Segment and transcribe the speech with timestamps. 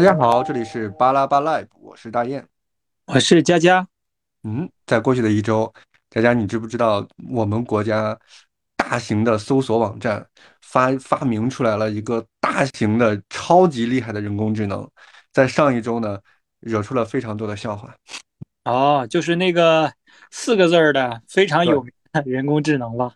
[0.00, 2.42] 嗯大家好，这里是巴拉巴 Live，我是大雁。
[3.04, 3.86] 我是佳佳。
[4.44, 5.70] 嗯，在过去的一周，
[6.08, 8.18] 佳佳，你知不知道我们国家
[8.78, 10.26] 大型的搜索网站
[10.62, 14.88] 发发明出来了一个大型的、超级厉害的人工智能，
[15.34, 16.18] 在上一周呢，
[16.60, 17.94] 惹出了非常多的笑话。
[18.64, 19.92] 哦，就是那个
[20.30, 23.12] 四个字儿的非常，有名的人工智能吧？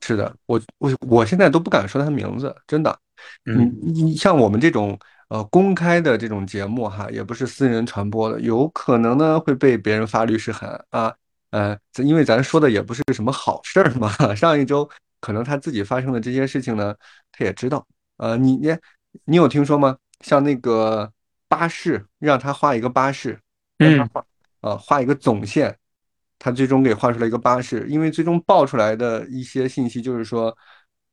[0.00, 2.98] 是的，我我我现在都不敢说它名字，真的。
[3.44, 4.98] 嗯，你像我们这种
[5.32, 11.10] 呃公开的这种节目哈，也不是私人传播的，有可能呢会被别人发律师函啊。
[11.52, 14.12] 呃，因为咱说的也不是什么好事儿嘛。
[14.36, 14.86] 上一周
[15.20, 16.94] 可能他自己发生的这些事情呢，
[17.32, 17.86] 他也知道。
[18.18, 18.76] 呃，你你
[19.24, 19.96] 你有听说吗？
[20.20, 21.10] 像那个
[21.48, 23.40] 巴士，让他画一个巴士，
[23.78, 24.24] 让他嗯，画
[24.60, 25.74] 呃画一个总线，
[26.38, 27.86] 他最终给画出来一个巴士。
[27.88, 30.54] 因为最终爆出来的一些信息就是说。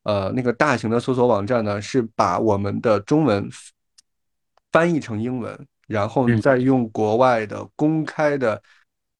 [0.04, 3.48] 呃，那个大型的搜索网站呢，是把我们的中文
[4.72, 8.62] 翻译成英文，然后你，再用国外的公开的，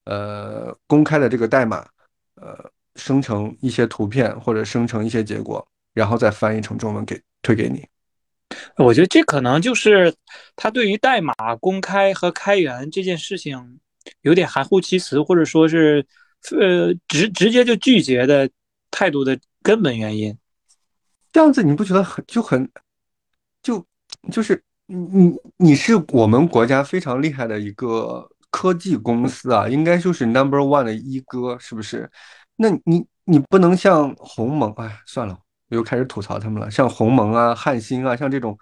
[0.06, 1.88] 呃，公开的这个代码，
[2.36, 7.86] 呃，生成一些图片或者生成一些结果，然后再翻译成中文给推给你。
[8.78, 10.14] 我觉得这可能就是
[10.56, 13.80] 他对于代码公开和开源这件事情
[14.22, 16.06] 有点含糊其辞，或者说是
[16.52, 18.50] 呃直直接就拒绝的
[18.90, 20.36] 态度的根本原因。
[21.32, 22.68] 这样子你不觉得很就很
[23.62, 23.86] 就
[24.32, 24.62] 就是
[24.92, 32.10] 你你你是我们国家非常厉害的一个科技公司啊，应该就是 number one 的一哥，是不是？
[32.56, 35.38] 那你你不能像鸿蒙，哎，算了，
[35.70, 38.58] 我又开始吐槽他们了，像鸿蒙啊、汉芯啊，像这种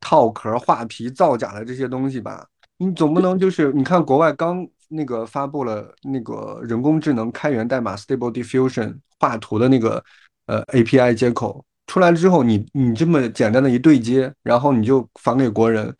[0.00, 2.44] 套壳、画皮、造假的这些东西吧，
[2.78, 10.02] 你总不能就是你看国外刚那个发布了那个人工智能开源代码 Stable Diffusion 画图的那个
[10.46, 11.64] 呃 API 接口。
[11.88, 15.92] 出来了之后，你你这么简单的一对接，然后你就返给国人，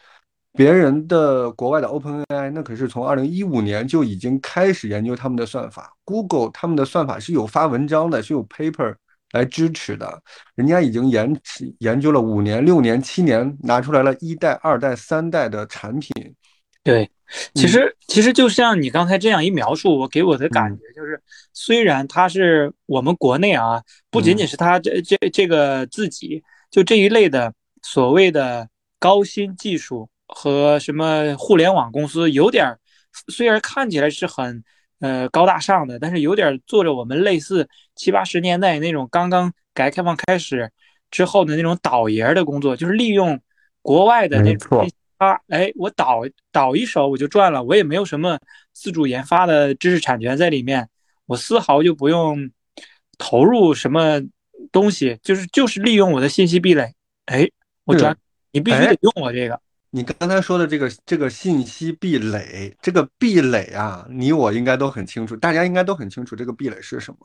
[0.52, 8.94] 别人的国外的 OpenAI 那可是从二零一五年就已经开始研究他们的算法，Google 他们的算法是有发文章的，是有 paper
[9.32, 10.22] 来支持的，
[10.54, 11.34] 人家已经研
[11.78, 16.12] 研究了五年、六年、七年，拿出来了一代、二代、三代的产品。
[16.88, 17.10] 对，
[17.52, 20.78] 其你实其实就像你刚才这样一描述，我给我的感嗯。
[20.78, 21.22] 觉就是，
[21.52, 28.66] 虽然它是我们国内啊，不仅仅嗯，是他这这这个自己就这一类的所谓的
[28.98, 32.78] 高新技术和什么互联网公司，有点儿
[33.28, 34.64] 虽然看起来是很
[35.00, 40.70] 呃高大上的，但是有点做着我们类似七八十年代那种刚刚改革开放开始
[41.10, 43.38] 之后的那种倒爷儿的工作，就是利用
[43.82, 44.88] 国外的那种。
[45.18, 48.38] 啊，哎，我倒倒一手我就赚了，我也没有什么
[48.72, 50.88] 自主研发的知识产权在里面，
[51.26, 52.50] 我丝毫就不用
[53.18, 54.20] 投入什么
[54.70, 56.94] 东西，就是就是利用我的信息壁垒，
[57.26, 57.48] 哎，
[57.84, 58.16] 我赚，
[58.52, 67.18] 你必须得哎，用我这个，你刚才说的这个这个信息壁垒，这个壁垒啊，你我应该都很清楚，大家应该都很清楚这个壁垒是什么。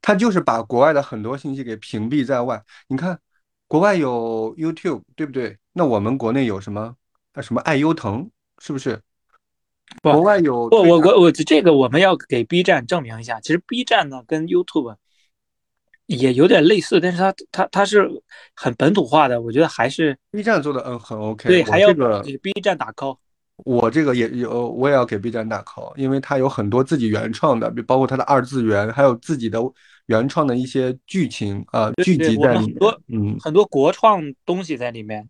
[0.00, 2.62] 它就是把国外的很多信息给屏蔽在外。
[2.86, 3.18] 你看，
[3.66, 5.56] 国外有 YouTube，对不对？
[5.72, 6.96] 那我们国内有什么？
[7.38, 8.28] 啊，什么爱优腾，
[8.58, 9.00] 是不是？
[10.02, 14.96] 不，国外有不我我我这个我们要给 B 站证明一下，其实 B 站呢跟 YouTube
[16.06, 18.10] 也有点类似，但是它它它是
[18.54, 21.48] 很本土化的，我觉得还是 B 站做的嗯很 OK。
[21.48, 23.16] 对，还我这个要给 B 站打 call。
[23.64, 29.58] 我这个也有，我也要给 B 站打 call，因为它有很多自己原创的，比包括它的二次元，还有自己的
[30.06, 32.66] 原创的一些剧情啊、剧对，我集在里面。
[32.66, 35.28] 很多嗯很多国创东西在里面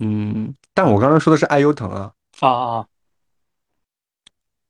[0.00, 2.86] 嗯，但我刚刚说的是爱优腾啊，啊啊，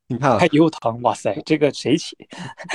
[0.06, 0.46] 你看爱。
[0.52, 2.16] 优腾，哇塞，这个谁起？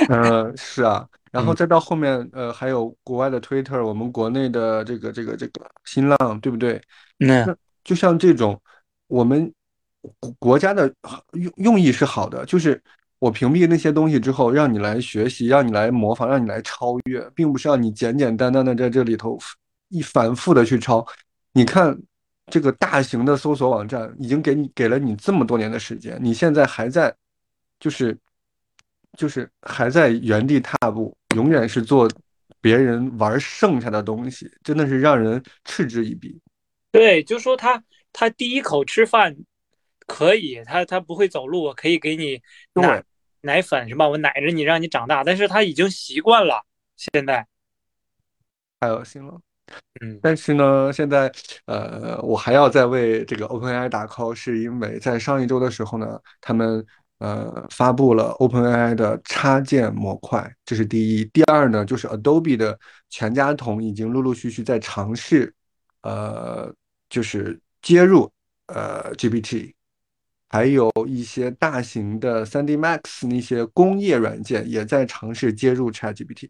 [0.08, 6.80] 嗯，是啊， 然后嗯，再到后面，呃，还有国外的 Twitter，我们国内的这个这个这个新浪，对不对？
[7.18, 8.60] 那那就像这种，
[9.06, 9.52] 我们
[10.18, 10.92] 国国家的
[11.34, 12.82] 用用意是好的，就是
[13.20, 19.38] 我屏蔽那些东西之后，让你来学习，让你来模仿，让你来超越，并不是让你简简单单的在这里头
[19.88, 21.06] 一反复的去抄。
[21.52, 21.96] 你看
[22.50, 27.14] 这个大型的搜索网站已经给你给了你这么多年的时间，你现在还在
[27.78, 28.16] 就是
[29.16, 32.10] 就是还在原地踏步，永远是做
[32.60, 36.40] 别人玩剩下的东西，真的是让人嗤之以鼻。
[36.90, 37.82] 对，就说他
[38.12, 39.36] 他第一口吃饭
[40.06, 42.40] 可以，他他不会走路，我可以给你
[42.74, 43.04] 奶，
[43.42, 44.08] 奶粉是吧？
[44.08, 46.66] 我奶着你让你长大，但是他已经习惯了。
[46.96, 47.46] 现在，
[48.80, 49.40] 太恶心了。
[50.00, 51.30] 嗯但是呢，现在
[51.66, 56.84] 呃，我还要再为这个 OpenAI 打 call，是因为在上一周的时候呢，他们
[57.18, 61.24] 呃发布了 OpenAI 的插件模块，这是第一。
[61.26, 62.78] 第二呢，就是 Adobe 的
[63.08, 65.52] 全家桶已经陆陆续续在尝试，
[66.02, 66.72] 呃，
[67.08, 68.30] 就是接入
[68.66, 69.74] 呃 GPT，
[70.48, 76.48] 还有一些大型的 3D Max 那些工业软件也在尝试接入 ChatGPT。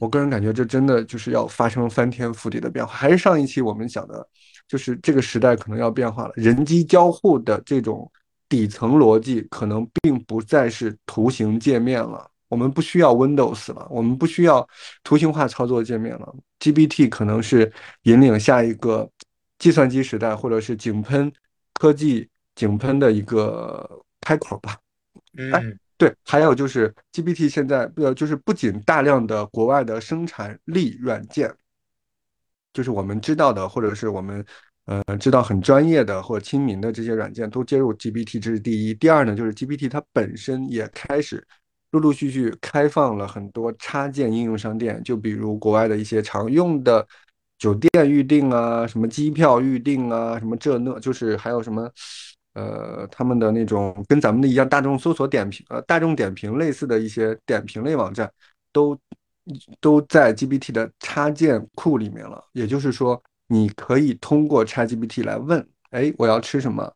[0.00, 2.92] 我个人感觉这真的就是要发生翻天覆地的变化。
[2.92, 4.26] 还是上一期我们讲的，
[4.66, 8.10] 就是这个时代可能要变化了，人机交互的这种
[8.48, 12.28] 底层逻辑可能并不再是图形界面了。
[12.48, 14.66] 我们不需要 Windows 了，我们不需要
[15.04, 16.34] 图形化操作界面了。
[16.58, 17.70] GPT 可能是
[18.02, 19.08] 引领下一个
[19.58, 21.30] 计算机时代，或者是井喷
[21.74, 24.76] 科技井喷的一个开口吧。
[25.36, 31.54] 嗯，对，还有就是 GPT 现在呃，就是不仅大量的国外的生产力软件，
[32.72, 34.42] 就是我们知道的，或者是我们
[34.86, 38.94] 呃知道很专业的或亲民的这些软件都接入 GPT，这是第一。
[38.94, 41.46] 第二呢，就是 GPT 它本身也开始。
[41.92, 47.04] 陆陆续续开放了很多插件应用商店，就比如国外的一些常用的
[47.58, 51.90] 酒店预订啊，什么机票预订啊，什么这那，就是还有什么，
[52.54, 58.30] 呃，他们的那种跟咱们的一样大众搜索点评，呃，大众点评类似的一些点评类网站，
[58.72, 58.98] 都
[59.80, 62.44] 都在 GPT 的插件库里面了。
[62.52, 66.92] 也就是说，你可以通过 ChatGPT 来问，哎，我要吃什么，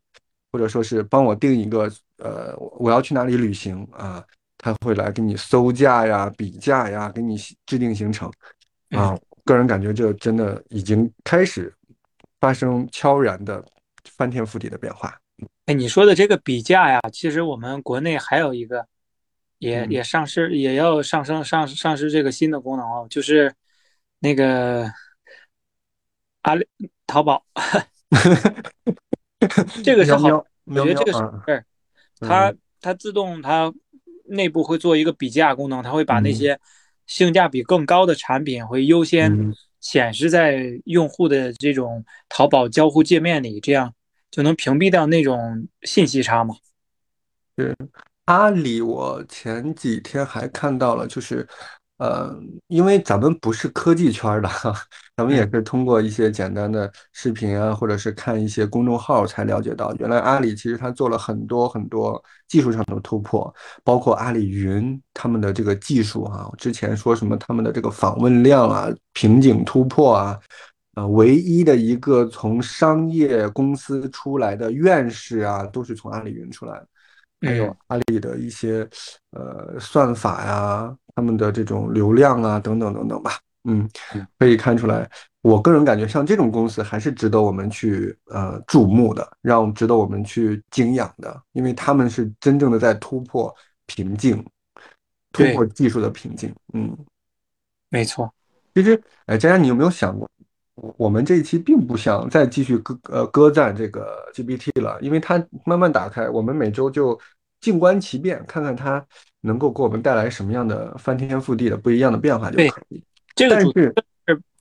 [0.52, 4.24] 或者说是帮我定一个，呃，我要去哪里旅行啊。
[4.56, 7.36] 他会来给你搜价呀、比价呀，给你
[7.66, 8.32] 制定行程
[8.90, 9.14] 啊。
[9.44, 11.70] 个人感觉这真的已经开始
[12.40, 13.62] 发生悄然的
[14.16, 15.14] 翻天覆地的变化。
[15.66, 18.86] 哎，你说的这个比价呀，其实我们国内还有一个
[19.58, 23.52] 也也上市，也要上升上上市这个新的功能哦，就是
[24.18, 24.90] 那个
[26.42, 26.66] 阿里
[27.06, 27.44] 淘宝，
[29.84, 31.64] 这个是好，我觉得这个是事
[32.20, 33.72] 它它自动它。
[34.26, 36.58] 内部会做一个比价功能，它会把那些
[37.06, 43.92] 性价比更高的产品会优先显示在用户的这种淘宝交互界面里，这样
[44.34, 46.56] 就能屏蔽掉那种信息差嘛？
[47.54, 47.72] 对，
[48.24, 51.46] 阿里，我前几天还看到了，就是。
[51.98, 52.36] 呃，
[52.66, 54.48] 因为咱们不是科技圈的，
[55.16, 63.54] 咱们也是通过一些简单的视频啊，或者是看一些公众号才了解到，原来阿里其实它做了很多很多技术上的突破，
[63.84, 70.36] 包括阿里云他们的这个技术啊，之前说什么他们的这个访问量啊瓶颈突破啊，
[70.94, 76.88] 呃，唯一的一个从商业公司出来的院士啊，都是从阿里云出来的。
[77.40, 78.88] 还有阿里的一些
[79.32, 83.38] 呃算法呀，他们的这种流量啊，等等等等吧。
[83.64, 83.88] 嗯，
[84.38, 85.10] 可以看出来，
[85.42, 93.54] 我个人感觉像这种公司还是值得我们去呃注目的，让值得我们去敬仰的，因为他们是真正的在突破
[93.86, 94.42] 瓶颈，
[95.32, 96.54] 突破技术的瓶颈。
[96.72, 96.96] 嗯，
[97.90, 98.32] 没错。
[98.74, 100.30] 其实，哎，佳佳，你有没有想过？
[100.74, 107.18] 我们这一期并不想再继续歌呃歌赞这个 GPT 了，因为它慢慢打开，我们每周就
[107.60, 109.04] 静观其变，看看它
[109.40, 113.02] 能够给我们带来什么样的翻天覆地的不一样的变化就可以。
[113.36, 113.94] 这个主是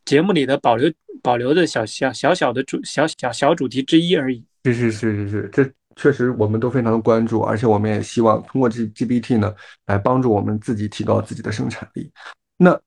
[0.06, 4.46] 节目里的保留保留的小小小小的主小小小主题之一而已。
[4.66, 9.54] 是是是是是，这确实我们都非常的关注，而且我们也希望通过这 GPT 呢
[9.88, 12.12] 来帮助我们自己提高自己的生产力。
[12.58, 12.80] 那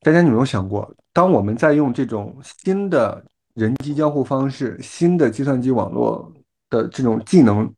[0.00, 0.94] 大家有没有想过？
[1.12, 3.24] 当我们在用这种新的
[3.54, 6.32] 人机交互方式、新的计算机网络
[6.68, 7.68] 的这种技能、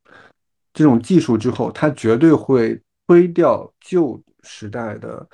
[0.71, 5.27] 这种技术之后，它绝对会推掉旧时代的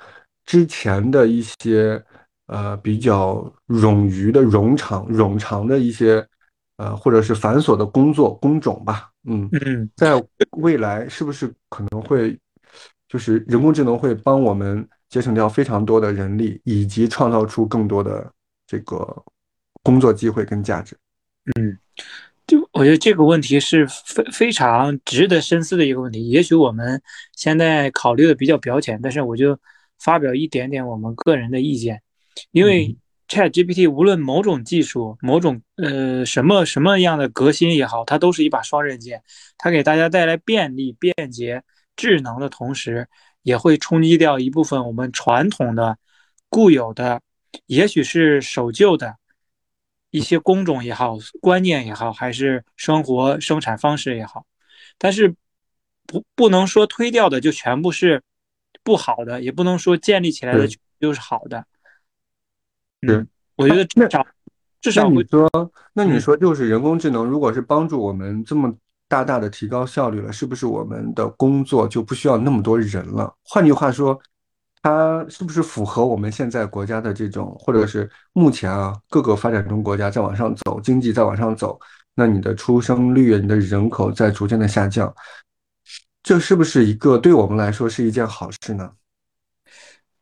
[0.46, 2.02] 之前的一些
[2.46, 6.26] 呃比较冗余的冗长、冗长的一些
[6.78, 9.10] 呃或者是繁琐的工作工种吧。
[9.24, 10.12] 嗯嗯，在
[10.52, 12.38] 未来是不是可能会
[13.06, 14.88] 就是人工智能会帮我们？
[15.10, 18.32] 节省掉非常多的人力，以及创造出更多的
[18.64, 19.24] 这个
[19.82, 20.96] 工作机会跟价值。
[21.56, 21.76] 嗯，
[22.46, 26.28] 就我觉得这个问题是非非常值得深思的一个问题。
[26.28, 27.02] 也许我们
[27.34, 29.58] 现在考虑的比较表浅，但是我就
[29.98, 32.00] 发表一点点我们个人的意见。
[32.52, 32.96] 因为
[33.28, 39.20] Chat GPT 无论某种技术、某种呃什么什么样的革新也好，它都是一把双刃剑。
[39.58, 41.64] 它给大家带来便利、便捷、
[41.96, 43.08] 智能的同时。
[43.42, 45.96] 也会冲击掉一部分我们传统的、
[46.48, 47.20] 固有的，
[47.66, 49.16] 也许是守旧的
[50.10, 54.44] 一些工种也好、观念也好，还是生活生产方式也好。
[54.98, 55.34] 但是
[56.06, 58.22] 不不能说推掉的就全部是
[58.82, 60.68] 不好的，也不能说建立起来的
[61.00, 61.64] 就是好的。
[63.00, 64.26] 嗯，我觉得至少
[64.80, 65.48] 至少你说，
[65.94, 68.76] 那你说就是人工智能，如果是帮助我们这么。
[69.10, 73.34] 大大的提高效率了，是不是我们的工作就不需要那么多人了？
[73.42, 74.16] 换句话说，
[74.82, 81.76] 它是不是符合我们现在国家的这种，或者是目前啊各个发展中国家在往上走，经济在往上走，
[82.14, 85.12] 那你的出生率、你的人口在逐渐的下降，
[86.22, 88.92] 这是不是一个对我们来说是一件好事呢？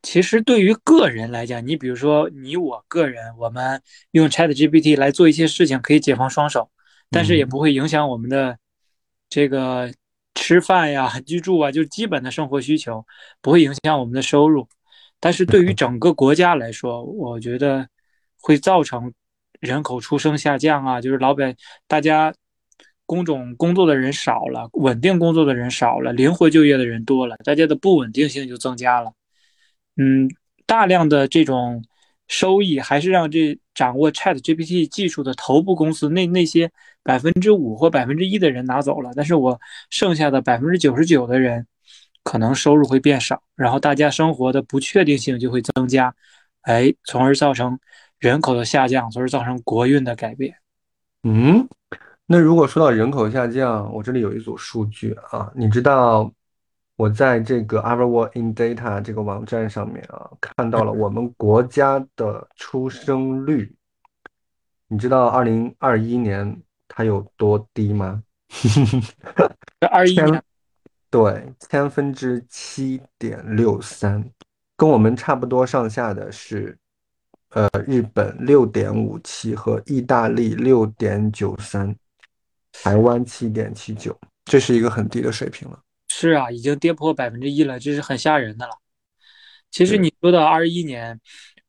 [0.01, 6.71] 其实对于个人来讲，你比如说你我个人，我们用 Chat GPT 来做一些事情，可以解放双手，
[7.11, 8.57] 但是也不会影响我们的
[9.29, 9.93] 这个
[10.35, 13.05] 吃饭呀、 居住啊，就是基本的生活需求，
[13.41, 14.69] 不会影响我们的收入。
[15.21, 17.89] 但是对于整个国家来说，我觉得
[18.41, 19.13] 会造成
[19.61, 21.55] 人口出生下降啊，就是老百
[21.87, 22.33] 大家
[23.05, 29.13] 工种工作的人少了，稳定工作的人少了，灵活就业的人多了，大家的不稳定性就增加了。
[29.97, 30.31] 嗯，
[30.67, 31.85] 大量的这种
[32.29, 36.69] 收益还是让这掌握 Chat GPT 技术的头部公司那那些
[37.05, 41.65] 百分之五或百分之一的人拿走了，但是我剩下的百分之九十九的人
[42.25, 46.13] 可能收入会变少，然后大家生活的不确定性就会增加，
[46.63, 47.79] 哎，从而造成
[48.19, 50.57] 人口的下降，从而造成国运的改变。
[51.23, 51.69] 嗯，
[52.27, 56.33] 那如果说到人口下降，我这里有一组数据啊，你知道？
[56.99, 63.73] 我在这个 Our World in Data 这个网站上面啊，看到了我们国家的出生率。
[64.89, 68.21] 你知道二零二一年它有多低吗？
[69.93, 70.43] 二一年，
[71.09, 74.29] 对，千分之七点六三，
[74.77, 76.77] 跟我们差不多上下的是，
[77.51, 81.95] 呃，日本六点五七和意大利六点九三，
[82.73, 85.79] 台湾七点七九，这是一个很低的水平了。
[86.21, 88.73] 是啊，已经跌破百分之一了，这是很吓人的了。
[89.71, 91.21] 其实你说到二一年，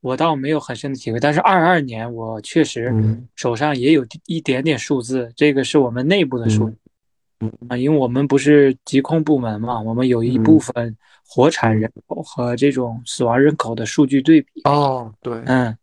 [0.02, 2.92] 我倒没有很深的体会，但是二二年我确实
[3.36, 6.66] 手上也有一点点数字，这个是我们内部的数，
[7.68, 14.48] 啊，因为我们不是疾控部门嘛，我们有一部分活产人口和这种死亡人口的数据对比。
[14.64, 15.78] 哦，对，嗯，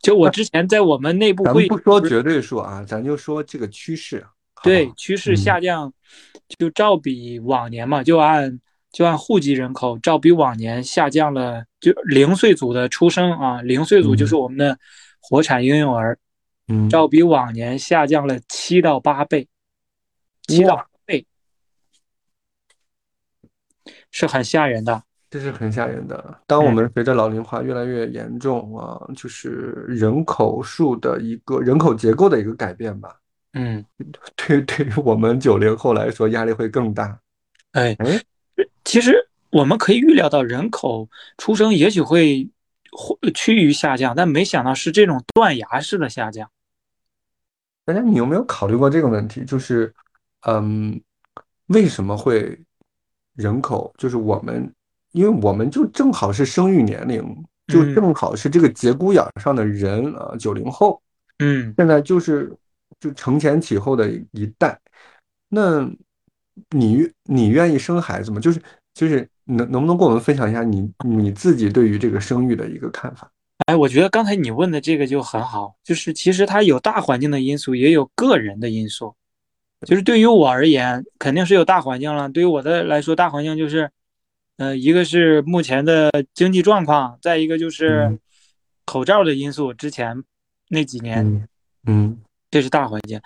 [0.00, 4.24] 就我之前在我们内部会不说绝对数啊，咱就说这个趋势。
[4.62, 5.92] 对，趋势下降，
[6.58, 8.60] 就照比往年嘛，就按
[8.90, 14.78] 就按户籍人口，照比往年下降了，就零岁组的出生啊，零岁组就是我们的
[15.20, 16.18] 活产婴幼儿，
[16.68, 19.46] 嗯，照比往年下降了七到八倍，
[20.46, 21.26] 七到八倍，
[24.10, 26.40] 是很吓人的，这是很吓人的。
[26.46, 33.14] 当我们随着老龄化越来越严重啊，就是人口数的一个人口结构的一个改变吧。
[33.54, 33.84] 嗯，
[34.36, 37.18] 对， 对于我们九零后来说，压力会更大。
[37.72, 38.20] 哎哎，
[38.84, 42.48] 其实我们可以预料到人口出生也许会
[42.92, 46.50] 会趋于下降，但没想到是这种断崖式的下降。
[47.84, 49.44] 大家，你有没有考虑过这个问题？
[49.44, 49.92] 就是，
[50.46, 51.00] 嗯，
[51.68, 52.58] 为什么会
[53.34, 54.70] 人口就是我们，
[55.12, 57.22] 因为我们就正好是生育年龄，
[57.66, 61.00] 就正好是这个节骨眼上的人啊，九零后。
[61.38, 62.52] 嗯，现在就是。
[63.00, 64.78] 就承前启后的一代，
[65.48, 65.88] 那
[66.70, 68.40] 你你愿意生孩子吗？
[68.40, 68.60] 就是
[68.92, 73.30] 就是能能不能跟我们分享一下你你自己对于这个生育的一个看法？
[73.66, 79.14] 哎，我觉得刚才你问的这个就很好，就是其实它有大环境的因素，也有个人的因素。
[79.86, 82.28] 就是对于我而言，肯定是有大环境了。
[82.28, 83.88] 对于我的来说，大环境就是，
[84.56, 88.18] 呃，一个是目前的经济状况，再一个就是
[88.84, 89.72] 口罩的因素。
[89.72, 90.24] 之前
[90.68, 91.48] 那几年，
[91.86, 92.18] 嗯。
[92.50, 93.20] 这是大环境，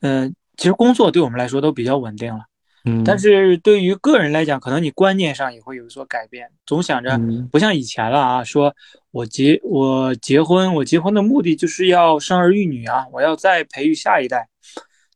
[0.00, 2.44] 嗯，其实工作对我们来说都比较稳定了，
[2.84, 7.18] 嗯，但是对于个人来讲，可能你观念上也会有所改变，总想着
[7.50, 8.74] 不像以前了啊，说
[9.10, 14.48] 我结我结婚，我结婚的目的就是要生儿育女啊，我要再培育下一代，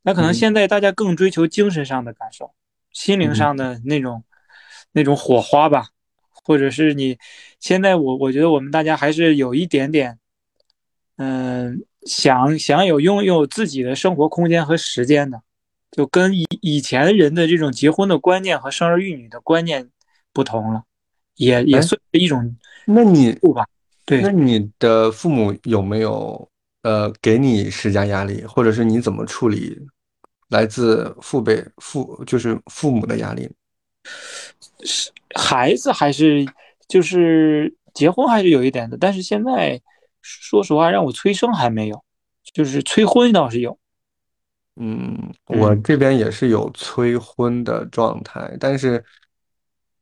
[0.01, 2.51] 那可能现在大家更追求精神上的感受，
[2.91, 4.23] 心灵上的那种
[4.93, 5.89] 那种火花吧，
[6.43, 7.19] 或者是你
[7.59, 10.17] 现在我我觉得我们大家还是有一点点，
[11.17, 11.85] 嗯。
[12.05, 15.41] 想想有拥有自己的生活空间和时间的，
[15.91, 19.89] 就跟以以前人的这种结婚的观念和生儿育女的观念
[20.33, 20.83] 不同了，
[21.35, 22.55] 也也算是一种。
[22.85, 23.65] 那你吧，
[24.05, 26.49] 对，那你的父母有没有
[26.81, 29.79] 呃给你施加压力，或者是你怎么处理
[30.49, 33.49] 来自父辈父就是父母的压力？
[34.83, 36.45] 是孩子还是
[36.87, 39.81] 就是结婚还是有一点的，但是现在。
[40.23, 42.03] 说实话，让我催生还没有，
[42.53, 43.77] 就是催婚倒是有。
[44.75, 49.05] 嗯，我这边也是有催婚的状态，但是，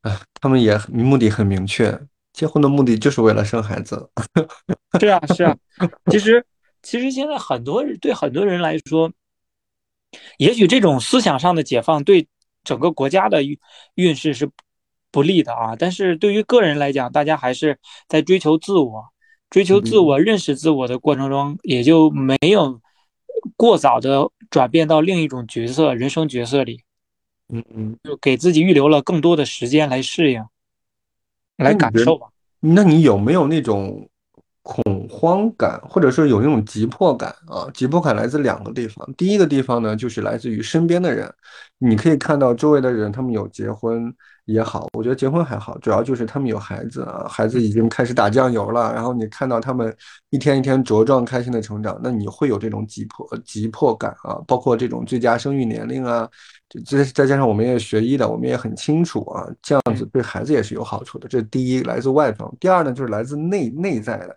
[0.00, 2.00] 啊，他们也目的很明确，
[2.32, 4.08] 结婚的目的就是为了生孩子。
[4.98, 5.54] 是啊，是啊。
[6.10, 6.42] 其实，
[6.82, 9.12] 其实现在很多人对很多人来说，
[10.38, 12.26] 也许这种思想上的解放对
[12.64, 13.42] 整个国家的
[13.96, 14.50] 运势是
[15.10, 15.76] 不利的啊。
[15.76, 19.11] 但是对于个人来讲，大家还是在追求自我。
[19.52, 22.80] 追求自我、认识自我的过程中，也就没有
[23.54, 26.80] 过早的转变到另一种角色、人生角色里，
[27.52, 30.42] 嗯嗯，就给自己预留了更多的时间来适应、
[31.58, 32.28] 来感受吧。
[32.60, 34.08] 那你有没有那种
[34.62, 37.68] 恐慌感，或者说有那种急迫感啊？
[37.74, 41.30] 急迫感来自两个地方，第一个地方呢，就是来自于身边的人，
[41.76, 44.14] 你可以看到周围的人，他们有结婚
[44.52, 49.94] 也好，我觉得结婚还好，主要就是他们有孩子啊，孩子已经开始打酱油了，然后你看到他们
[50.30, 56.28] 一天一天茁壮开心的成长，那你会有这种急迫急迫感啊，包括这种最佳生育年龄啊，
[56.86, 61.26] 这再加上我们也学医的，我们也很清楚啊，这样子对孩子也是有好处的。
[61.26, 64.36] 这是第一，来自外方；第二呢，就是来自内内在的。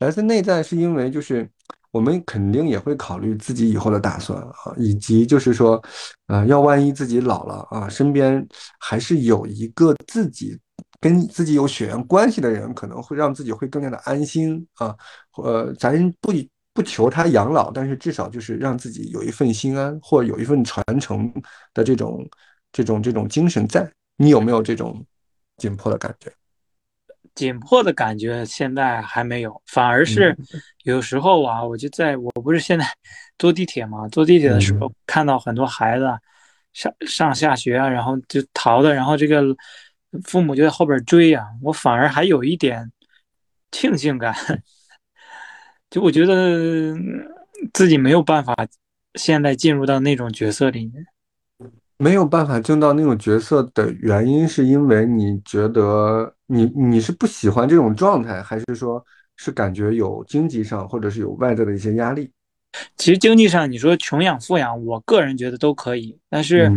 [0.00, 1.48] 来自内在是因为就是
[1.92, 5.80] 我们肯定也会考虑自己以后的打算啊，以及就是说，
[6.26, 8.44] 呃，要万一自己老了啊，身边
[8.80, 10.58] 还是有一个自己
[10.98, 14.96] 跟自己有血缘关系的人，可能会让自己会更加的安心啊。
[15.36, 16.32] 呃，咱不
[16.72, 21.30] 不求他养老，但是至少就是让自己有一份心安，或有一份传承
[21.74, 22.26] 的这种
[22.72, 23.88] 这种这种精神在。
[24.16, 25.04] 你有没有这种
[25.56, 26.32] 紧迫的感觉？
[27.34, 30.36] 紧迫的感觉现在还没有，反而是
[30.84, 32.86] 有时候啊，我就在我不是现在
[33.38, 36.06] 坐地铁嘛，坐地铁的时候看到很多孩子
[36.72, 39.42] 上上下学啊，然后就逃的，然后这个
[40.24, 42.92] 父母就在后边追啊，我反而还有一点
[43.70, 44.34] 庆幸感，
[45.88, 46.94] 就我觉得
[47.72, 48.54] 自己没有办法
[49.14, 51.06] 现在进入到那种角色里面。
[52.02, 59.00] 没有办法进到那种角色的原因，是因为你觉得你你是不喜欢这种状态，还是说
[59.36, 62.28] 是感觉有经济上或者是有外在的一些压力？
[62.96, 66.68] 其实经济上你说穷养富养，我个人觉得都可以，但是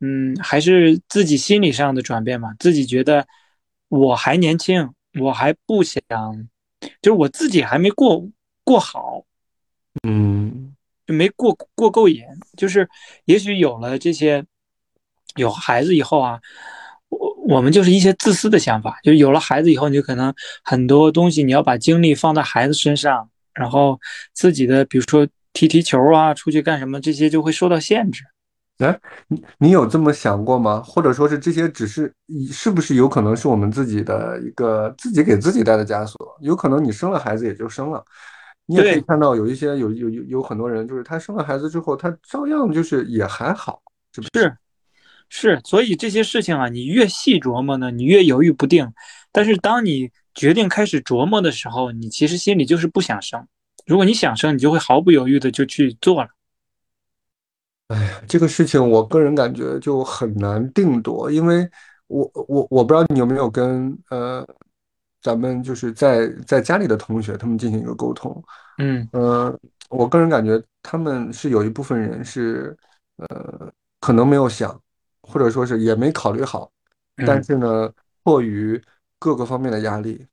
[0.00, 2.52] 嗯，还是自己心理上的转变嘛。
[2.58, 3.26] 自己觉得
[3.88, 4.86] 我还年轻，
[5.18, 6.02] 我还不想，
[7.00, 8.28] 就是我自己还没过
[8.64, 9.24] 过好，
[10.06, 10.74] 嗯，
[11.06, 12.22] 就没过过够瘾，
[12.54, 12.86] 就是
[13.24, 14.44] 也许有了这些。
[15.38, 16.38] 有孩子以后啊，
[17.08, 23.98] 我我们就是一些自私的想法，就有了孩子以后，你就可能很多东西你要把精力放在孩子身上，然后
[24.34, 28.22] 自己的比如说踢踢球啊，出去干什么，这些就会受到限制。
[28.78, 28.96] 哎，
[29.26, 30.80] 你你有这么想过吗？
[30.86, 32.14] 或者说是这些只是
[32.52, 36.38] 是不是有可能是我们自己的一个自己给自己带的枷锁？
[36.40, 38.04] 有可能你生了孩子也就生了，
[38.66, 43.82] 你也可以看到有一些有有有有很多人，就是他生了孩子之后，他照样就是也还好，
[44.14, 44.42] 是不是？
[44.42, 44.56] 是，
[45.64, 48.92] 所以这些事情啊，你越细琢磨呢，你越犹豫不定。
[49.30, 53.46] 但是当你决定开始琢磨的时候，你其实心里就是不想生。
[53.86, 56.30] 如果你想生，你就会毫不犹豫的就去做了。
[57.88, 61.68] 哎呀，这个事情我个人感觉就很难定夺，因为
[62.06, 64.46] 我我我不知道你有没有跟呃
[65.22, 68.42] 咱们就是在在家里的同学他们进行一个沟通。
[68.78, 72.76] 嗯呃，我个人感觉他们是有一部分人是
[73.16, 74.78] 呃可能没有想。
[75.28, 76.70] 或者说是也没考虑好，
[77.26, 77.92] 但是呢，
[78.24, 78.82] 迫于
[79.18, 80.26] 各个方面的压力，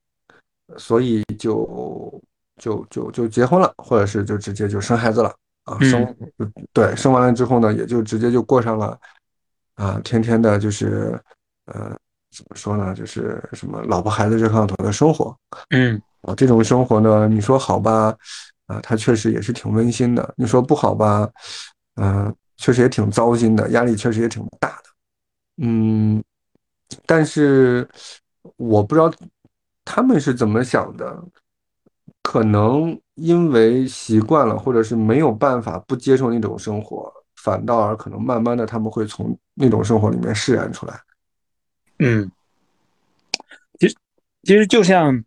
[0.77, 2.21] 所以就
[2.61, 6.15] 就就就结婚了，或者是就直接就生孩子了啊，生
[6.71, 8.97] 对生完了之后呢，也就直接就过上了
[9.75, 11.19] 啊，天天的就是
[11.65, 11.95] 呃
[12.31, 15.37] 怎么说呢，就是什么老婆孩子热炕头的生活，
[15.69, 16.01] 嗯。
[16.21, 18.17] 啊，这种生活呢，你说好吧，
[18.65, 21.29] 啊，它确实也是挺温馨的；你说不好吧，
[22.01, 22.35] 嗯。
[22.57, 24.83] 确实也挺糟心的，压力确实也挺大的，
[25.57, 26.23] 嗯，
[27.05, 27.87] 但是
[28.57, 29.11] 我不知道
[29.83, 31.23] 他们是怎么想的，
[32.21, 40.99] 可能因为习惯了，或者是没有办法不接受那种生活，反倒而可能慢慢的他们会从那种生活里面释然出来。
[41.99, 42.29] 嗯，
[43.79, 43.95] 其实
[44.43, 45.23] 其实就像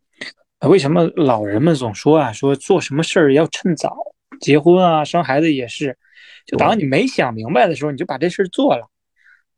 [0.62, 3.96] 为什么老人们总说啊，说做什么事儿要趁早，
[4.40, 5.98] 结婚啊，生孩子也是。
[6.46, 8.88] 就当你没想明白的时候，你就把这事做了。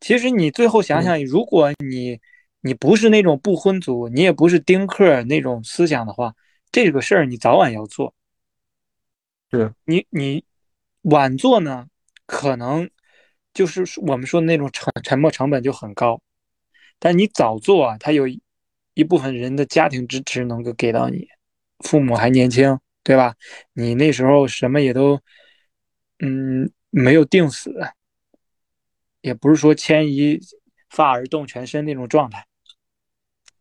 [0.01, 2.19] 其实你最后想想，如果你
[2.63, 6.35] 你不是那种不婚族，你也不是丁克那种思想的话，
[6.73, 8.15] 这个事儿你早晚要做。
[9.51, 10.45] 是你你
[11.03, 11.87] 晚做呢，
[12.27, 12.89] 可能
[13.53, 16.21] 就是我们说的那种沉沉没成本就很高。
[16.99, 18.27] 但你早做啊，他有
[18.95, 21.29] 一部分人的家庭支持能够给到你，
[21.85, 23.35] 父母还年轻，对吧？
[23.73, 25.21] 你那时候什么也都，
[26.19, 26.71] 嗯。
[26.93, 27.73] 没有定死，
[29.21, 30.41] 也不是说牵一
[30.89, 32.45] 发而动全身那种状态。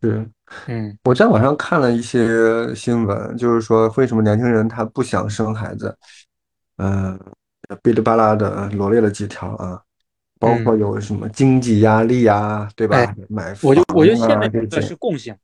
[0.01, 0.27] 是，
[0.65, 5.95] 嗯，我在网上看了一些新闻，就是说为什么年轻人他不想生孩子，
[6.77, 7.19] 嗯，
[7.83, 9.79] 哔哩吧啦的罗列了几条啊，
[10.39, 13.15] 包括有什么经济压力啊，对吧？
[13.29, 15.37] 买房我就我就现在这个是共性，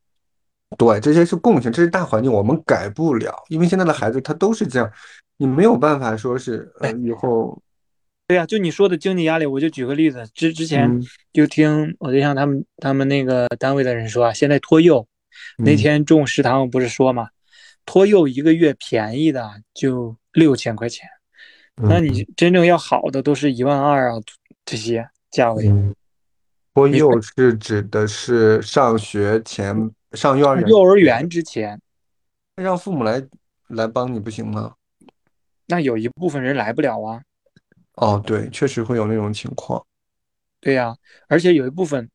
[0.78, 4.92] 对，这些是共性，这是大环境，我们改不了，因为现在的孩子他都是这样，
[5.38, 7.62] 你没有办法说是呃以后。
[8.28, 15.06] 对呀，就你说的经济压力，我就举个例子，之之前嗯就听我对象他们他们那个单位的人说啊，现在托幼，
[15.60, 17.28] 那嗯天中午食堂不是说嘛，
[17.86, 21.08] 托幼一个月便宜的就六千块钱，
[21.76, 24.20] 那嗯你真正要好的都是一万二啊，
[24.66, 25.68] 这些价位。
[25.68, 25.94] 嗯，
[26.74, 31.82] 托幼是指的是上学前上幼儿园幼儿园之前，
[32.56, 33.22] 让父母来
[33.68, 34.76] 来帮你不行吗？
[35.68, 37.22] 那有一部分人来不了啊，
[37.94, 39.86] 哦，对，确实会有那种情况。
[40.60, 40.96] 对呀、
[41.28, 42.10] 而且有一部分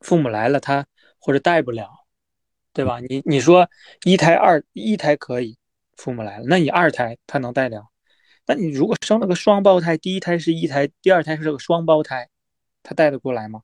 [0.00, 0.86] 父母来了他
[1.18, 1.88] 或者带不了，
[2.72, 3.00] 对吧？
[3.00, 3.68] 你你说
[4.04, 5.58] 一胎二一胎可以，
[5.96, 7.88] 父母来了，那你二胎他能带了？
[8.46, 12.28] 那你如果生了个双胞胎，第一胎是一胎，第二胎是个双胞胎，
[12.82, 13.62] 他带得过来吗？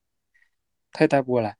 [0.90, 1.56] 他也带不过来。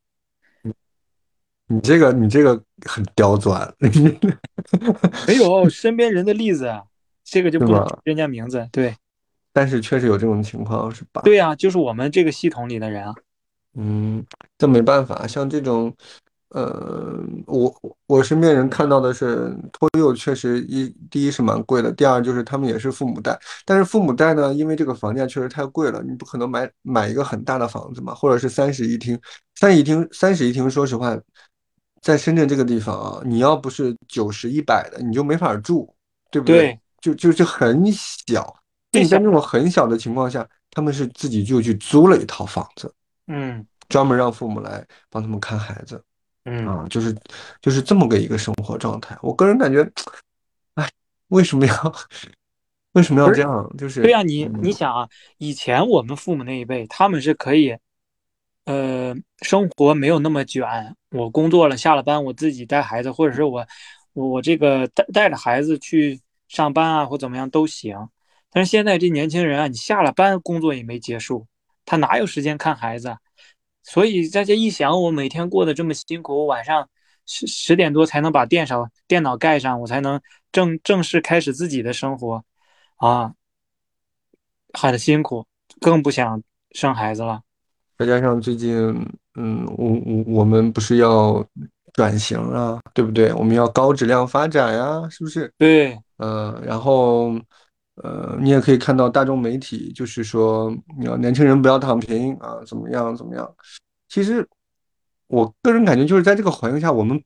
[1.73, 3.73] 你这个你这个很刁钻，
[5.27, 6.83] 没有身边人的例子啊，
[7.25, 7.73] 这个就不
[8.05, 8.69] 人家名字。
[8.71, 8.95] 对
[9.55, 11.23] 但是确实有这种情况，是吧？
[11.23, 13.15] 对呀、就是我们这个系统里的人啊。
[13.75, 14.25] 嗯，
[14.59, 15.95] 这没办法，像这种，
[16.51, 17.75] 呃，我
[18.07, 29.19] 我身边人看到的是托幼，确实一第一是蛮贵的，第二就是他们也是父母带，但是父母带呢，因为这个房价确实太贵了，你不可能买买一个很大的房子嘛，或者是三室一厅，
[29.55, 31.15] 三室一厅三室一厅，说实话，
[32.03, 35.95] 在深圳这个地方啊，你要不是九十一百的，你就没法住，
[36.31, 38.55] 对不对，就就是很小，
[38.91, 42.93] 最小你在那种很小的情况下，他们是自己就去租了一套房子。
[43.29, 46.03] 嗯专门让父母来帮他们看孩子
[46.45, 47.15] 嗯，啊，就是
[47.61, 49.17] 就是这么个一个生活状态。
[49.23, 49.89] 我个人感觉，
[50.75, 50.91] 哎，
[51.29, 51.95] 为什么要
[52.93, 53.71] 为什么要这样？
[53.79, 57.77] 就是对呀、你嗯你想啊，以前我们父母那一辈，他们是可以，
[58.65, 60.65] 呃，生活没有那么卷。
[61.11, 63.67] 我工作了，下了班，我自己带孩子，或者是我
[64.13, 67.97] 我我这个带带着孩子去上班啊，或怎么样都行。
[68.51, 71.47] 但是现在这年轻人啊，你下了班工作也没结束，
[71.85, 73.17] 他哪有时间看孩子？
[73.83, 76.89] 所以大家一想，我每天过得这么辛苦，我晚上
[77.27, 80.21] 十十点多才能把电脑电脑盖上，我才能
[80.53, 82.45] 正正式开始自己的生活，
[82.97, 83.35] 啊，
[84.73, 85.47] 很辛苦，
[85.81, 87.43] 更不想生孩子了。
[88.05, 88.77] 再加上最近，
[89.37, 91.45] 嗯，我我我们不是要
[91.93, 93.33] 转型啊，对不对？
[93.35, 95.53] 我们要高质量发展呀，是不是？
[95.57, 97.33] 对，呃，然后，
[98.03, 103.55] 呃，你也可以看到大众媒体就是说，你要年轻人不要躺平啊，怎么样怎么样。
[104.09, 104.45] 其实，
[105.29, 107.23] 我个人感觉就是在这个环境下，我们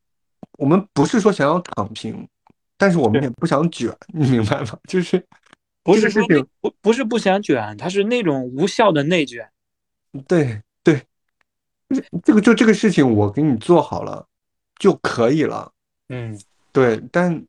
[0.59, 2.29] 我们不是说想要躺平，
[2.77, 4.77] 但是我们也不想卷，你明白吗？
[4.87, 5.25] 就是
[5.83, 6.23] 不是说
[6.61, 9.49] 不不是不想卷，他是那种无效的内卷。
[10.27, 10.63] 对
[11.89, 14.27] 对，这个就这个事情我给你做好了
[14.79, 15.73] 就可以了。
[16.09, 16.39] 嗯，
[16.73, 17.43] 对，但，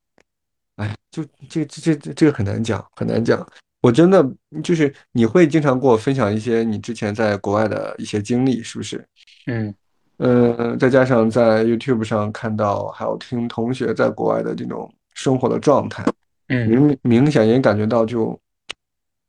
[0.75, 3.45] 哎，就这这这这个很难讲，很难讲。
[3.81, 4.27] 我真的
[4.63, 9.07] 就是你会经常跟我分享一些你之前在国外的一些经历，是不是？
[9.45, 9.73] 嗯
[10.17, 16.03] 呃，再加上在 YouTube 上看到，还有听同学在国外的这种生活的状态，
[16.47, 18.39] 嗯，明明显也感觉到就，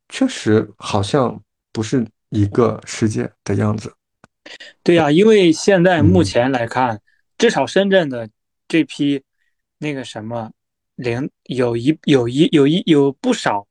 [0.08, 1.38] 确实好像
[1.72, 3.92] 不是一个世界的样子。
[4.82, 7.00] 对呀、因为现在目嗯前来看，
[7.36, 8.28] 至少深圳的
[8.66, 9.22] 这批
[9.78, 10.50] 那个什么
[10.96, 13.66] 零有一有一有一有不少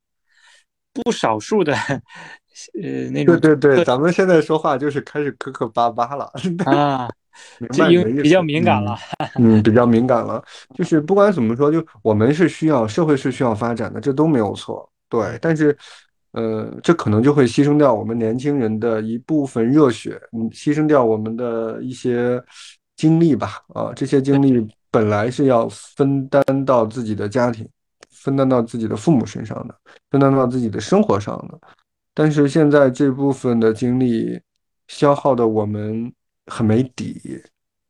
[0.92, 6.32] 不少数的呃那种对对对，咱们现在说话就是开始磕磕巴巴了。
[6.66, 7.08] 啊，
[7.58, 8.98] 明这白你的意因为比较敏感了。
[9.36, 10.42] 嗯，比较敏感了。
[10.74, 14.90] 就是不管怎么说，就我们是需要社会是需要发展的，这都没有错。
[15.08, 15.76] 对，但是，
[16.32, 22.42] 呃，这可能就会牺牲掉我们年轻人的一部分热血，嗯，牺牲掉我们的一些
[22.96, 23.62] 精力吧。
[23.74, 27.68] 啊，这些精力本来是要分担到自己的家庭，
[28.10, 29.74] 分担到自己的父母身上的，
[30.10, 31.58] 分担到自己的生活上的。
[32.14, 34.40] 但是现在这部分的精力
[34.88, 36.12] 消耗的我们
[36.46, 37.40] 很没底。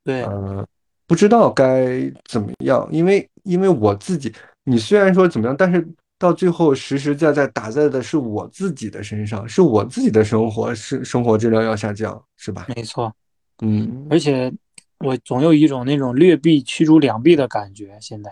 [0.05, 0.67] 对，呃，
[1.07, 4.33] 不知道该怎么样，因为因为我自己，
[4.65, 5.87] 你虽然说怎么样，但是
[6.19, 12.67] 到最后实实在在打在的是我自己的身上，是我自己的生活，是生活质量要下降，是吧？
[12.75, 13.15] 没错。
[13.63, 14.53] 嗯，而且
[14.99, 17.97] 我总有一种那种劣币驱逐良币的感觉。
[18.01, 18.31] 现在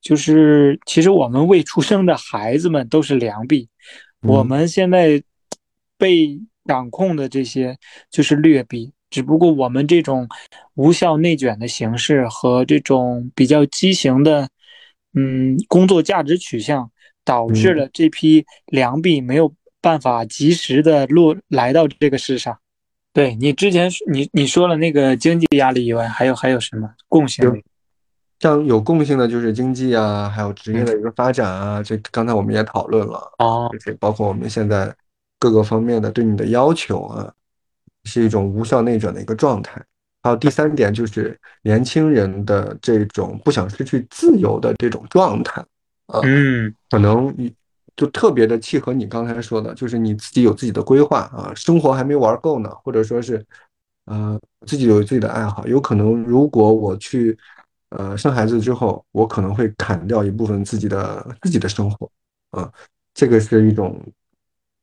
[0.00, 3.68] 就是，其实我们未出生的孩子们都是良币，
[4.22, 5.22] 我嗯们现在
[5.98, 7.76] 被掌控的这些
[8.10, 8.92] 就是劣币。
[9.10, 10.26] 只不过我们这种
[10.74, 14.48] 无效内卷的形式和这种比较畸形的，
[15.12, 16.90] 嗯，工作价值取向，
[17.24, 22.58] 导致嗯了这批良币没有办法及时的落来到这个世上。
[23.12, 27.62] 对你之前你你说了那个经济压力以外，还有还有什么共性？
[28.40, 34.92] 像有共性的就是经济啊，还有职业的一个发展啊，这刚才我们也讨论了，哦，这包括我们现在
[35.38, 37.32] 各个方面的对你的要求啊，
[38.04, 39.80] 是一种无效内卷的一个状态。
[40.24, 45.62] 还有第三点就是年轻人的这种不想失去自由的这种状态
[46.12, 47.34] 啊，嗯，可能
[47.96, 53.44] 就特别的契合你刚才说的，就是你自己有自己的规划啊，生活还没玩够呢，或者说是
[54.04, 57.36] 呃自己有自己的爱好，有可能如果我去
[57.88, 62.10] 呃生孩子之后，我可能会砍掉一部分自己的自己的生活
[62.50, 62.70] 啊，
[63.14, 64.00] 这个是一种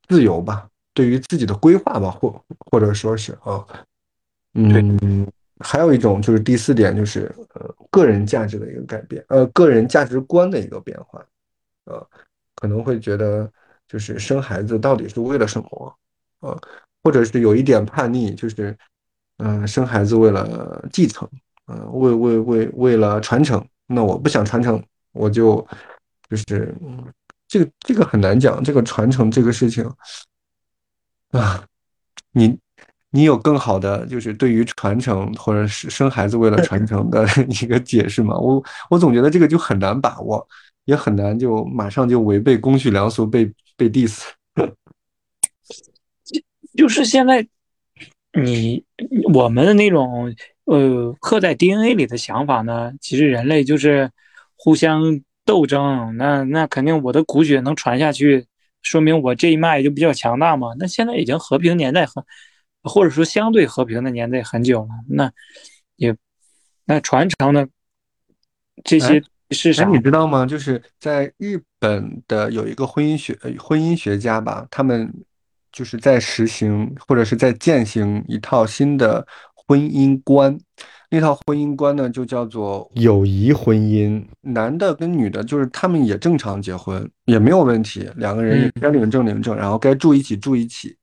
[0.08, 3.64] 自由吧，对于自己的规划吧，或或者说是啊。
[4.54, 5.26] 嗯，
[5.62, 11.22] 还有一种就是第四点，就是呃个人价值的一个改变，呃个人价值观的一个变化，
[11.84, 12.08] 呃
[12.54, 13.50] 可能会觉得
[13.86, 15.98] 就是生孩子到底是为了什么，
[16.40, 16.60] 呃
[17.02, 18.76] 或者是有一点叛逆，就是
[19.36, 21.28] 嗯生孩子为了继承，
[21.66, 25.66] 嗯为为为为了传承，那我不想传承，我就
[26.28, 26.74] 就是
[27.46, 29.84] 这个这个很难讲，这个传承这个事情
[31.32, 31.64] 啊，
[32.32, 32.58] 你。
[33.12, 38.38] 你有更好的就是对于传承或者是生孩子为了传承的一个解释吗？
[38.38, 40.46] 我我总觉得这个就很难把握，
[40.84, 44.22] 也很难就马上就违背公序良俗被被 diss。
[46.76, 47.44] 就是现在
[48.40, 48.84] 你
[49.34, 50.32] 我们的那种
[50.66, 54.08] 呃刻在 DNA 里的想法呢，其实人类就是
[54.56, 55.02] 互相
[55.44, 58.46] 斗争，那那肯定我的骨血能传下去，
[58.82, 60.68] 说明我这一脉就比较强大嘛。
[60.78, 62.22] 那现在已经和平年代很。
[62.82, 65.30] 或者说相对和平的年代很久了，那
[65.96, 66.16] 也
[66.84, 67.68] 那传承的
[68.82, 69.84] 这些是啥？
[69.88, 70.46] 你知道吗？
[70.46, 75.12] 就是在日本的有一个婚姻学婚姻学家吧，他们
[75.72, 80.58] 就是在实行或者是在践行一套新的婚姻观。
[81.12, 84.24] 那套婚姻观呢，就叫做友谊婚姻。
[84.42, 90.96] 男的跟女的，就是他们也正常结婚，也没有问题，两个人也该领证领证，然后该住一起住一起。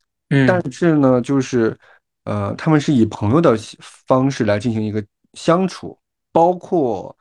[0.46, 1.78] 但是呢，就是，
[2.26, 5.02] 呃，他们是以朋友的方式来进行一个
[5.36, 5.98] 相处，
[6.34, 7.16] 包括，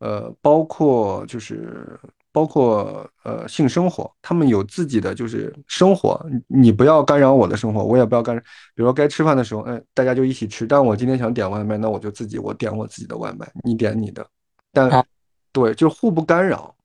[0.00, 1.98] 呃，包括就是
[2.30, 8.42] 包括呃性生活，他们有自己的就是生活，你不要干扰我的生活，我也不要干扰。
[8.74, 10.66] 比如说该吃饭的时候，哎，大家就一起吃。
[10.66, 14.26] 但我今天想点外卖，那我就自己我点我自己的外卖，你点你的。
[14.74, 15.06] 但
[15.52, 16.76] 对，就互不干扰，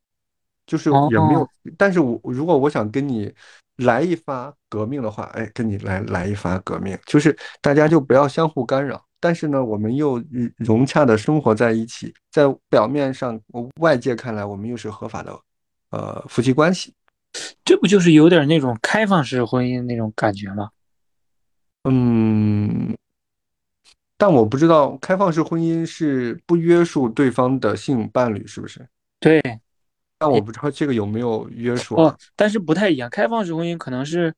[0.65, 1.45] 就是也没有。
[1.77, 3.29] 但是我如果我想跟你。
[3.81, 10.23] 来一发革命的话，哎，跟你来来一发革命，就是大家就不要相互干扰，但是呢，我们又
[10.57, 13.39] 融洽的生活在一起，在表面上
[13.79, 15.37] 外界看来，我们又是合法的，
[15.89, 16.93] 呃，夫妻关系，
[17.65, 20.69] 这不就是有点那种开放式婚姻那种感觉吗？
[21.83, 22.95] 嗯，
[24.17, 28.87] 但我不知道开放式婚姻是不约束对方的性伴侣，是不是？
[29.19, 29.41] 对。
[30.21, 33.09] 但我不知道这个有没有约束哦，但是不太一样。
[33.09, 34.31] 开放式婚姻可能是，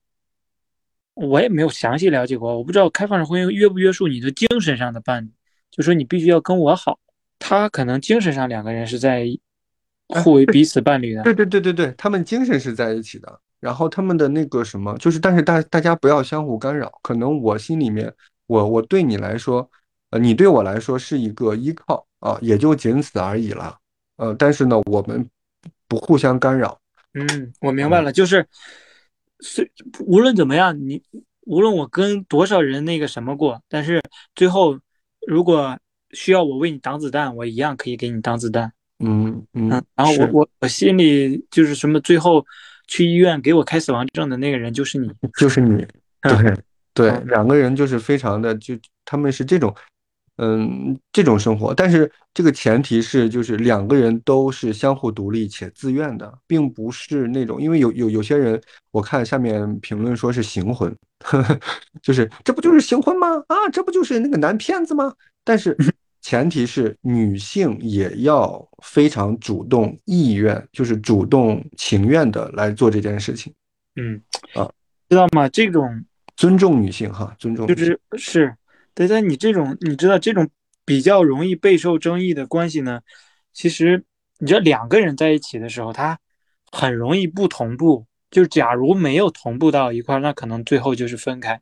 [1.14, 5.30] 我也没有详细了解过，我不知道开放式婚姻约不约束你的精神上的伴侣，
[5.70, 6.98] 就说你必须要跟我好。
[7.38, 9.28] 他可能精神上两个人是在
[10.08, 11.24] 互为彼此伴侣的。
[11.24, 16.90] 对对对对对，他们精神是在一起的，然后他们的那个什么，就是但是大大家不要相互干扰。
[17.02, 18.10] 可能我心里面，
[18.48, 19.70] 我我对你来说，
[20.12, 23.78] 呃，你对我来说是一个依靠啊，也就仅此而已了。
[24.16, 25.30] 呃，但是呢，我们。
[25.94, 26.80] 不互相干扰。
[27.14, 28.44] 嗯，我明白了，就是，
[29.42, 31.00] 虽无论怎么样，你
[31.42, 34.02] 无论我跟多少人那个什么过，但是
[34.34, 34.80] 最后
[35.28, 35.78] 如果
[36.10, 38.74] 需要我为你挡子弹，我一样可以给你挡子弹。
[39.06, 39.70] 嗯嗯。
[39.94, 42.44] 然后我我我心里就是什么，最后
[42.88, 45.86] 去医院给我开死亡证的那个人就是你，就是你。
[46.24, 46.56] 对
[46.96, 48.74] 对，两个人就是非常的，就
[49.06, 49.72] 他们是这种。
[50.38, 60.92] 嗯，这种生活，但是这个前提是，就是两个人都是相互独立且自愿的，并不是那种，因为有有有些人，我看下面评论说是行婚，
[61.24, 61.60] 呵 呵
[62.02, 63.28] 就是这不就是行婚吗？
[63.48, 65.14] 啊，这不就是那个男骗子吗？
[65.44, 65.78] 但是
[66.20, 73.54] 前提是女性也要非常主动意愿，就是主动情愿的来做这件事情。
[73.98, 74.20] 嗯
[74.56, 74.68] 啊，
[75.10, 75.48] 知道吗？
[75.50, 76.04] 这种
[76.36, 78.52] 尊重女性哈，尊重就是是。
[78.96, 80.50] 对，但你这种，你知道这种
[80.86, 83.02] 比较容易备受争议的关系呢，
[83.52, 84.04] 其实
[84.38, 86.20] 你知道两个人在一起的时候，他
[86.72, 88.06] 很容易不同步。
[88.30, 91.62] 就假如没有同步到一块儿，那可能最后就是分开。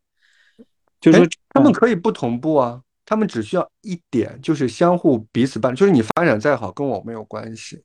[1.00, 7.84] 就是说他们可以不同步啊，他们只需要一点，就是相互彼此伴，就是你发展再好，跟我没有关系。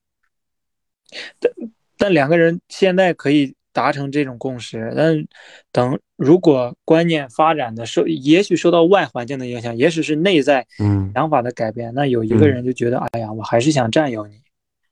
[1.39, 1.53] 但
[1.97, 3.55] 但两个人现在可以。
[3.77, 5.23] 达成这种共识，但
[5.71, 11.13] 等如果观念发展的受，也许受到外环境的影响，也许是内在嗯。
[11.15, 14.41] 想法的改变，那有一个人就觉得，哎呀，我还是想占有你，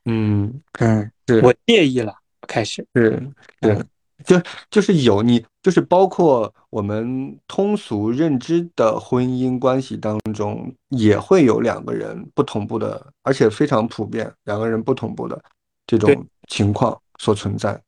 [0.05, 0.61] 嗯。
[0.81, 1.11] 嗯，
[1.43, 2.15] 我介意了，
[2.47, 3.23] 开始是。
[3.59, 3.75] 对，
[4.23, 4.39] 就
[4.71, 15.43] 就是有你，就是包括我们通俗认知的婚姻关系当中，也会有两个人不同步的，而且非常普遍，两个人不同步的
[15.87, 17.81] 这，种情况所存在。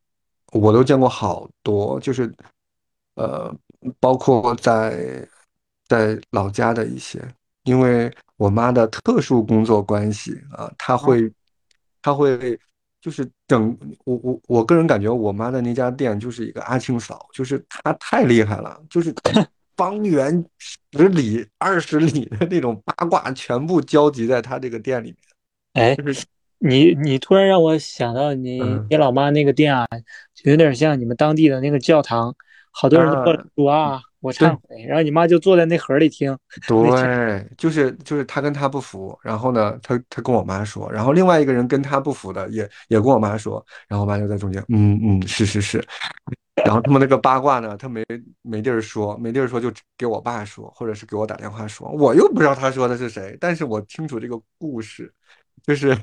[0.56, 2.32] 我都见过好多，就是
[3.14, 3.54] 呃，
[4.00, 5.26] 包括在
[5.88, 7.22] 在老家的一些，
[7.64, 11.32] 因为我妈的特殊工作关系啊，她啊，会
[12.02, 12.58] 她会
[13.00, 19.14] 就是整我我我个人感觉我妈的那家店就是一个阿庆嫂，就是她太厉害了，就是
[19.76, 25.18] 方圆十里二十里的那种八卦全部交集在她这个店里面，
[25.74, 26.24] 哎，就是
[26.58, 29.86] 你你突然让我想到你嗯你老妈那个店啊，
[30.34, 32.34] 就有点像你们当地的那个教堂，
[32.70, 34.56] 好多人都过来啊，说啊，我忏。
[34.62, 45.86] 悔，然后你妈就坐在那盒里听，对，就是就是他跟他不服，然后呢，他他跟我妈说，然后另外一个人跟他不服的也也跟我妈说，然后我妈就在中间，嗯嗯，是是是，
[46.64, 48.04] 然后他们那个八卦呢，他没
[48.42, 55.12] 没地儿说，没地儿说就给我爸说，或者是给我打电话说，我又不知道他说的是谁，但是我清楚这个故事，
[55.62, 55.96] 就是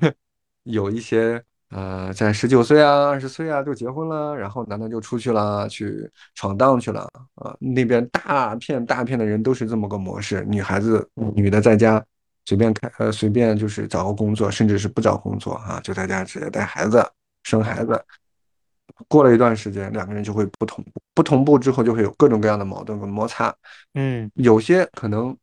[0.63, 7.55] 有一些呃，在十九岁啊、二十岁啊就结婚了，然后男的就出去了，去闯荡去了啊。
[7.59, 12.03] 那边大片大片的人都是这么个模式，女孩子女的在家
[12.45, 17.03] 随便开呃随便就是找个工作，甚至是不找工作啊，就在家直接带孩子
[17.41, 17.99] 生孩子。
[19.07, 23.53] 过了一段时间，两个人就会不同步，不同步之后就会有各种各样的矛盾跟摩擦。
[23.95, 25.35] 嗯有些可能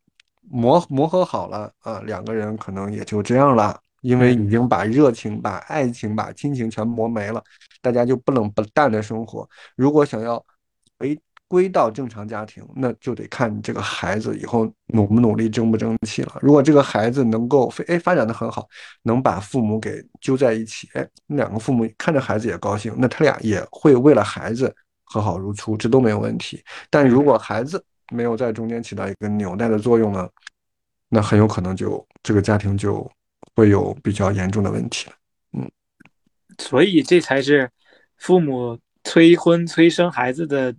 [0.49, 7.41] 磨磨合好了啊，两个人可能也就这样了，因为嗯已经把热情、把爱情、把亲情全磨没了，
[7.81, 9.47] 大家就不冷不淡的生活。
[9.75, 10.43] 如果想要
[10.99, 16.39] 回归到正常家庭，那就得看你这个孩子以后努不努力、争不争气了。
[16.41, 18.67] 如果这个孩子能够非哎发展的很好，
[19.03, 26.63] 能把父母给揪在一起，哎，两个父母看着孩子也高兴，那他俩也会为了孩子和好如初，这都没有问题。
[26.89, 27.83] 但如嗯，果孩子
[28.13, 30.29] 没有在中间起到一个纽带的作用呢，
[31.09, 33.09] 那很有可能就这个家庭就
[33.61, 35.15] 会有比较严重的问题了。
[35.53, 35.69] 嗯，
[36.57, 37.69] 所以这才是
[38.17, 40.75] 父母催婚催生孩子的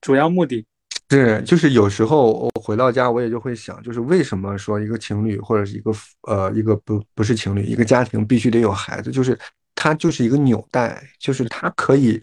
[0.00, 0.64] 主要目的。
[1.10, 9.38] 是，就是有时候我回到家，我也就会想，就是为什么说一个情侣或者是一个呃一个不不是情侣，一个家庭必须得有孩子，就是
[9.74, 12.18] 它就是一个纽带，就是它可以，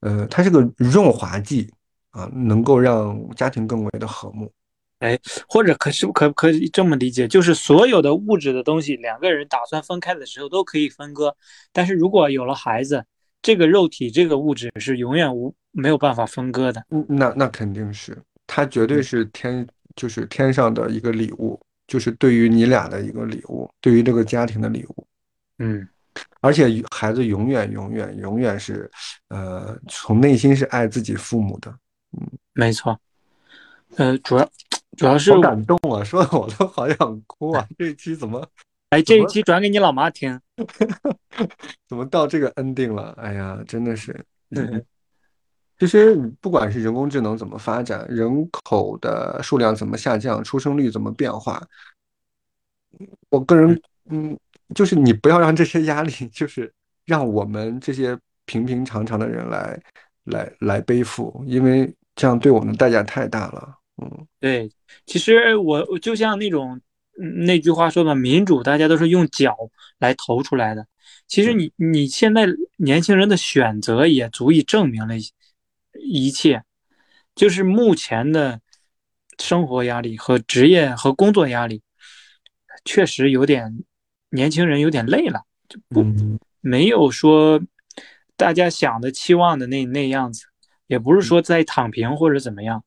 [0.00, 1.72] 呃，它是个润滑剂
[2.10, 4.52] 啊，能够让家庭更为的和睦。
[5.00, 11.36] 哎，或者可是可不可以这么理解，就是所有的物质的东西，两个人打算分开的时候都可以分割，
[11.72, 13.04] 但是如果有了孩子，
[13.42, 16.82] 这个肉体这个物质是永远无没有办法分割的。
[16.90, 25.06] 嗯，那那肯定是，它绝对嗯是天，就是天上的一个礼物，就是对于你俩的一个礼物，对于这个家庭的礼物。
[25.58, 25.86] 嗯，
[26.40, 28.90] 而且孩子永远永远永远是，
[29.28, 31.70] 呃，从内心是爱自己父母的。
[32.18, 32.98] 嗯，没错。
[33.96, 34.48] 呃，主要
[34.96, 37.66] 主要是好感动啊，说的我都好想哭啊！
[37.78, 38.46] 这一期怎么
[38.90, 40.38] 哎，这一期转给你老妈听。
[41.88, 43.14] 怎么到这个 ending 了？
[43.18, 44.12] 哎呀，真的是，
[44.54, 44.84] 嗯，嗯
[45.78, 51.62] 其实不管是人工智能怎么发展，人口的数量怎么下降，出生率怎么变化，
[53.30, 54.38] 我个嗯，人，嗯，
[54.74, 56.72] 就是你不要让这些压力，就是
[57.04, 59.82] 让我们这些平平常常的人来
[60.24, 63.76] 来来背负，因为这样对我们的代价太大了。
[64.02, 64.26] 嗯。
[64.40, 64.70] 对，
[65.06, 66.80] 其实我就像那种
[67.20, 69.56] 嗯那句话说的，民主大家都是用脚
[69.98, 70.86] 来投出来的。
[71.26, 75.32] 其实嗯你你现在年轻人的选择也足以证明了一
[76.00, 76.62] 一切。
[77.34, 78.62] 就是目前的
[79.38, 81.82] 生活压力和职业和工作压力，
[82.82, 83.84] 确实有点
[84.30, 86.38] 年轻人有点累了，就不嗯。
[86.62, 87.60] 没有说
[88.38, 90.46] 大家想的期望的那那样子，
[90.86, 92.82] 也不是嗯，说在躺平或者怎么样，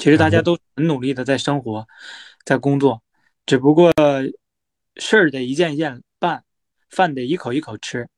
[0.00, 1.86] 其实大家哎，都很努力的在生活，
[2.46, 3.02] 在工作，
[3.44, 3.92] 只不过
[4.96, 6.42] 事儿得一件一件办，
[6.88, 8.08] 饭得一口一口吃，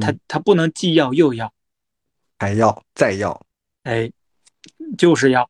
[0.00, 1.52] 他嗯，他不能既要又要，
[2.40, 3.40] 还要再要。
[3.84, 4.10] 哎，
[4.98, 5.48] 就是要，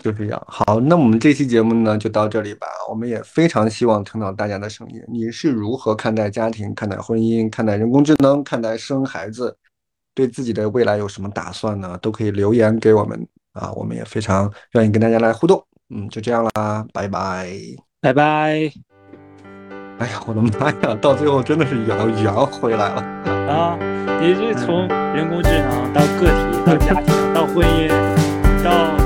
[0.00, 0.38] 就是要。
[0.48, 2.68] 好，那我们这期节目呢就到这里吧。
[2.88, 5.02] 我们也非常希望听到大家的声音。
[5.08, 9.58] 你是如何看待家庭、看待婚姻、看待人工智能、看待生孩子？
[10.14, 11.98] 对自己的未来有什么打算呢？
[11.98, 15.64] 都可以留言给我们啊，我们也非常愿意跟大家来互动。
[15.88, 17.48] 嗯，就这样啦，拜拜。
[18.00, 18.70] 拜拜
[19.98, 23.00] 哎呀，我的妈呀，到最后真的是圆圆回来了。
[23.50, 23.78] 啊！
[24.20, 29.03] 你是从人工智能到个体到家庭到婚姻。